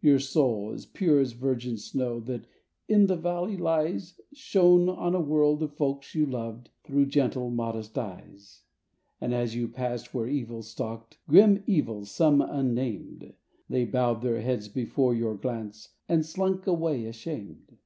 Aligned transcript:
Your 0.00 0.18
soul, 0.18 0.70
as 0.72 0.86
pure 0.86 1.18
as 1.20 1.32
virgin 1.32 1.76
snow 1.76 2.18
that 2.20 2.46
in 2.88 3.08
the 3.08 3.14
valley 3.14 3.58
lies. 3.58 4.18
Shone 4.32 4.88
on 4.88 5.14
a 5.14 5.20
world 5.20 5.62
of 5.62 5.74
folks 5.76 6.14
you 6.14 6.24
loved, 6.24 6.70
through 6.82 7.04
gentle, 7.08 7.50
modest 7.50 7.98
eyes. 7.98 8.62
And 9.20 9.34
as 9.34 9.54
you 9.54 9.68
passed 9.68 10.14
where 10.14 10.26
evils 10.28 10.70
stalked, 10.70 11.18
grim 11.28 11.62
evils, 11.66 12.08
seme 12.08 12.40
unnamed. 12.42 13.34
They 13.68 13.84
bowed 13.84 14.22
their 14.22 14.40
heads 14.40 14.68
before 14.68 15.14
your 15.14 15.34
glance 15.34 15.90
and 16.08 16.24
slunk 16.24 16.66
away, 16.66 17.04
ashamed. 17.04 17.76